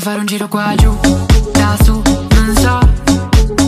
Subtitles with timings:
[0.00, 0.98] a fare un giro qua giù,
[1.52, 2.78] da su, non so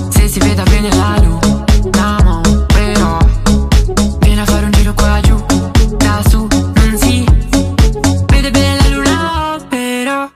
[0.08, 2.40] se si veda bene la luna,
[4.20, 5.44] vieni a fare un giro qua giù,
[5.98, 7.22] da su, non si
[8.28, 10.30] vede bene la però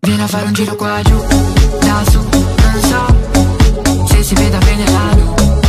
[0.00, 5.59] vieni a fare un giro da su, non so se si veda bene la luna,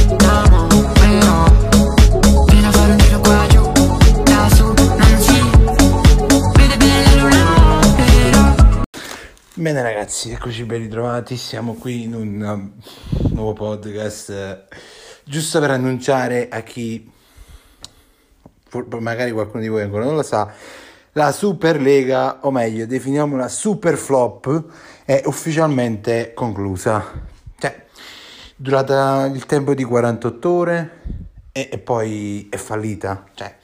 [9.61, 12.71] Bene ragazzi, eccoci ben ritrovati, siamo qui in un um,
[13.31, 14.63] nuovo podcast, eh,
[15.23, 17.07] giusto per annunciare a chi,
[18.99, 20.51] magari qualcuno di voi ancora non lo sa,
[21.11, 24.63] la Superlega, o meglio, definiamola Super Flop,
[25.05, 27.21] è ufficialmente conclusa.
[27.59, 27.85] Cioè,
[28.55, 31.01] durata il tempo di 48 ore
[31.51, 33.25] e, e poi è fallita.
[33.35, 33.55] Cioè,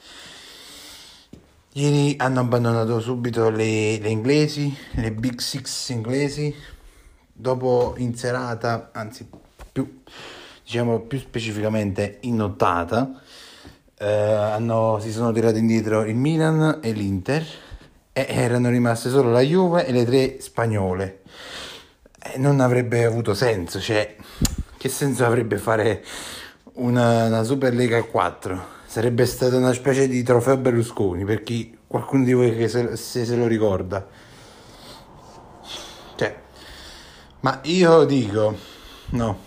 [1.72, 6.54] Ieri hanno abbandonato subito le, le inglesi, le Big Six inglesi,
[7.30, 9.28] dopo in serata, anzi
[9.70, 10.02] più,
[10.64, 13.20] diciamo più specificamente in nottata,
[13.98, 17.46] eh, hanno- si sono tirati indietro il Milan e l'Inter
[18.12, 21.20] e erano rimaste solo la Juve e le tre spagnole.
[22.20, 24.16] E non avrebbe avuto senso, cioè
[24.76, 26.02] che senso avrebbe fare
[26.74, 28.76] una, una Superlega a 4?
[28.88, 33.26] Sarebbe stata una specie di trofeo Berlusconi per chi qualcuno di voi che se, se
[33.26, 34.08] se lo ricorda.
[36.16, 36.40] Cioè,
[37.40, 38.56] ma io dico,
[39.10, 39.38] no,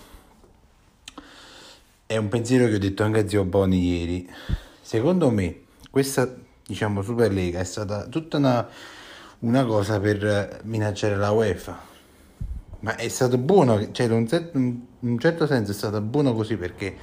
[2.06, 4.32] è un pensiero che ho detto anche a zio Boni ieri.
[4.80, 6.32] Secondo me, questa,
[6.64, 8.70] diciamo, Superlega è stata tutta una,
[9.40, 11.80] una cosa per minacciare la UEFA.
[12.82, 16.96] Ma è stato buono, cioè in un certo senso è stato buono così perché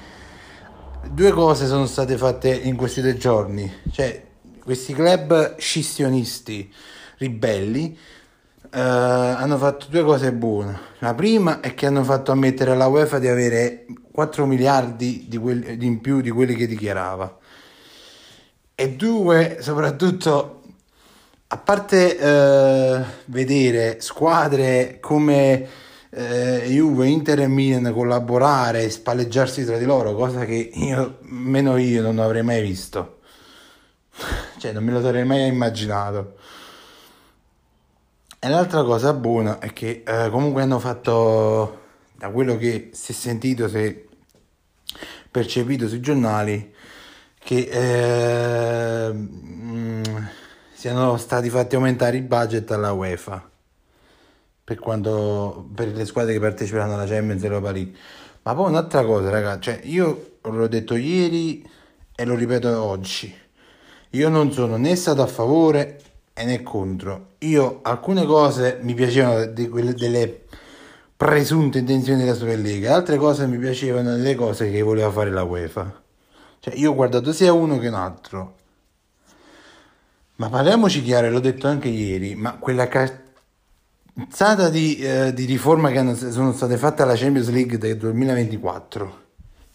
[1.07, 3.73] due cose sono state fatte in questi due giorni.
[3.91, 4.27] Cioè,
[4.63, 6.73] questi club scissionisti
[7.19, 7.97] ribelli
[8.71, 10.79] eh, hanno fatto due cose buone.
[10.99, 15.77] La prima è che hanno fatto ammettere alla UEFA di avere 4 miliardi di, quelli-
[15.77, 17.39] di in più di quelli che dichiarava.
[18.75, 20.63] E due, soprattutto,
[21.49, 25.67] a parte eh, vedere squadre come
[26.11, 31.77] eh, Juve, Inter e Milan collaborare e spalleggiarsi tra di loro, cosa che io, meno
[31.77, 33.21] io, non avrei mai visto.
[34.59, 36.37] Cioè, non me lo sarei mai immaginato.
[38.41, 41.81] E l'altra cosa buona è che eh, comunque hanno fatto,
[42.17, 44.05] da quello che si è sentito, si è
[45.31, 46.75] percepito sui giornali,
[47.39, 47.69] che
[49.09, 50.03] eh, mm,
[50.73, 53.49] siano stati fatti aumentare i budget alla UEFA
[54.69, 57.95] per, quanto, per le squadre che parteciperanno alla Champions Europa League.
[58.43, 61.67] Ma poi un'altra cosa, ragazzi, cioè io l'ho detto ieri
[62.15, 63.35] e lo ripeto oggi.
[64.11, 66.03] Io non sono né stato a favore
[66.35, 67.29] né contro.
[67.39, 70.43] Io alcune cose mi piacevano di quelle, delle
[71.17, 76.03] presunte intenzioni della Superlega, altre cose mi piacevano delle cose che voleva fare la UEFA.
[76.61, 78.57] Cioè, io ho guardato sia uno che un altro.
[80.37, 82.87] Ma parliamoci chiaro, l'ho detto anche ieri, ma quella
[84.19, 89.21] cazzata di, eh, di riforma che hanno- sono state fatte alla Champions League del 2024,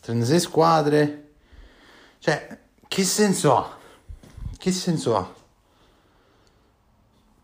[0.01, 1.29] 36 squadre,
[2.19, 3.77] cioè, che senso ha?
[4.57, 5.33] Che senso ha?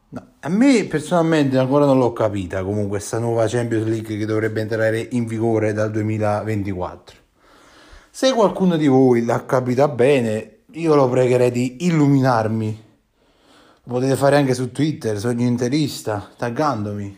[0.09, 4.59] No, a me personalmente ancora non l'ho capita comunque questa nuova Champions League che dovrebbe
[4.59, 7.17] entrare in vigore dal 2024.
[8.09, 12.87] Se qualcuno di voi l'ha capita bene, io lo pregherei di illuminarmi.
[13.89, 17.17] Lo potete fare anche su Twitter, sogno interista, taggandomi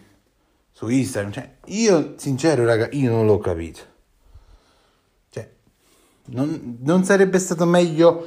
[0.72, 1.34] su Instagram.
[1.34, 3.82] Cioè, io, sincero, raga, io non l'ho capito.
[5.30, 5.50] Cioè,
[6.28, 8.26] non, non sarebbe stato meglio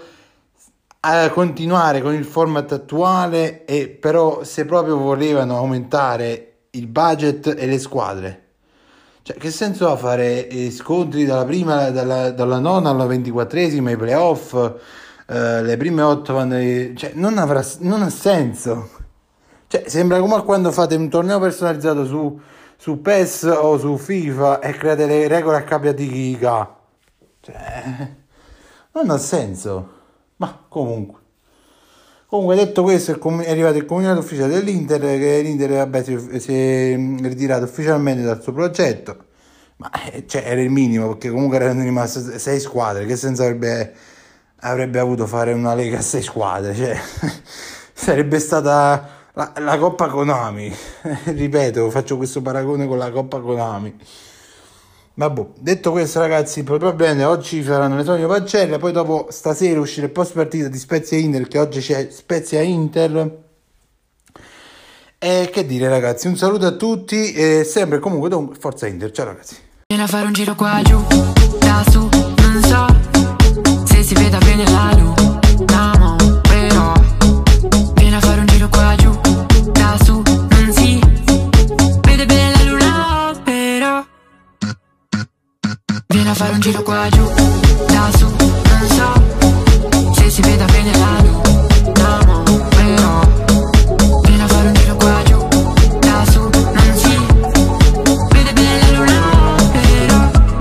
[1.01, 7.67] a continuare con il format attuale e però se proprio volevano aumentare il budget e
[7.67, 8.43] le squadre
[9.21, 13.97] cioè che senso ha fare eh, scontri dalla prima dalla, dalla nona alla ventiquattresima i
[13.99, 14.55] playoff
[15.27, 16.57] eh, le prime otto vanno
[16.95, 18.91] cioè non avrà non ha senso
[19.67, 22.41] cioè sembra come quando fate un torneo personalizzato su
[22.77, 26.77] su PES o su FIFA e create le regole a capo di Giga
[27.41, 28.13] cioè
[28.93, 30.03] non ha senso
[30.37, 31.21] ma comunque.
[32.27, 37.65] Comunque detto questo è arrivato il comunicato ufficiale dell'Inter che l'Inter vabbè, si, è ritirato
[37.65, 39.27] ufficialmente dal suo progetto.
[39.77, 43.07] Ma eh, cioè, era il minimo perché comunque erano rimaste sei squadre.
[43.07, 43.95] Che senso avrebbe,
[44.65, 46.75] avrebbe avuto fare una lega a sei squadre?
[46.75, 47.01] Cioè,
[47.93, 50.75] sarebbe stata la, la Coppa Konami.
[51.25, 53.95] Ripeto, faccio questo paragone con la Coppa Konami.
[55.17, 60.13] Vabbè, detto questo ragazzi, probabilmente oggi faranno le solite pagelle, poi dopo stasera uscirà il
[60.13, 63.43] post partita di Spezia Inter, che oggi c'è Spezia Inter.
[65.19, 69.57] E che dire ragazzi, un saluto a tutti e sempre comunque forza Inter, ciao ragazzi.
[69.87, 71.01] Vieni a fare un giro qua giù,
[71.61, 73.34] da su, non so
[74.05, 76.93] si veda bene la luna, però
[77.95, 79.19] Vieni a fare un giro qua giù,
[79.73, 81.01] da su, non si
[82.03, 84.05] vede bene la luna, però
[86.07, 87.27] Vieni a fare un giro qua giù,
[87.87, 90.67] da su, non so se si veda